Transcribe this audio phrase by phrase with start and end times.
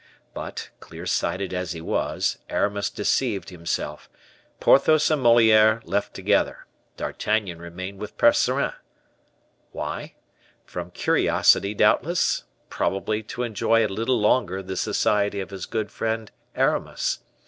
[0.33, 4.09] But, clear sighted as he was, Aramis deceived himself.
[4.59, 6.65] Porthos and Moliere left together:
[6.97, 8.73] D'Artagnan remained with Percerin.
[9.73, 10.15] Why?
[10.65, 16.31] From curiosity, doubtless; probably to enjoy a little longer the society of his good friend
[16.55, 17.19] Aramis.